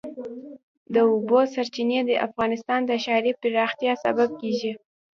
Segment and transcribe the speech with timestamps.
[0.93, 4.73] د اوبو سرچینې د افغانستان د ښاري پراختیا سبب کېږي.